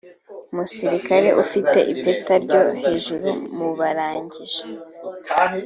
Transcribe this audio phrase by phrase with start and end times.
[0.51, 4.63] umusirikare ufite ipeta ryo hejuru mu barangije